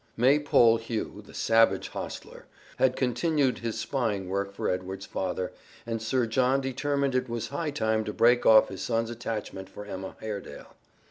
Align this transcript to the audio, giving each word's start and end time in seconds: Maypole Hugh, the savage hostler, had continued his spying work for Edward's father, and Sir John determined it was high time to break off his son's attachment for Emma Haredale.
Maypole 0.17 0.77
Hugh, 0.77 1.21
the 1.23 1.33
savage 1.35 1.89
hostler, 1.89 2.47
had 2.77 2.95
continued 2.95 3.59
his 3.59 3.79
spying 3.79 4.27
work 4.29 4.51
for 4.51 4.67
Edward's 4.67 5.05
father, 5.05 5.51
and 5.85 6.01
Sir 6.01 6.25
John 6.25 6.59
determined 6.59 7.13
it 7.13 7.29
was 7.29 7.49
high 7.49 7.69
time 7.69 8.03
to 8.05 8.11
break 8.11 8.43
off 8.43 8.69
his 8.69 8.81
son's 8.81 9.11
attachment 9.11 9.69
for 9.69 9.85
Emma 9.85 10.15
Haredale. 10.19 10.73